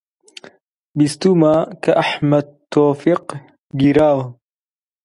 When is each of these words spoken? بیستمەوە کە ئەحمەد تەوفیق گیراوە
بیستمەوە 0.97 1.55
کە 1.83 1.91
ئەحمەد 1.99 2.47
تەوفیق 2.71 3.25
گیراوە 3.79 4.25